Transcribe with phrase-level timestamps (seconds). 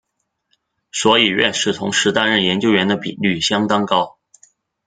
[0.91, 4.17] 所以院士同时担任研究员的比率相当高。